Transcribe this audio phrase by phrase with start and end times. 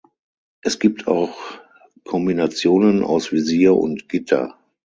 [0.63, 1.37] Es gibt auch
[2.05, 4.57] Kombinationen aus Visier und Gitter.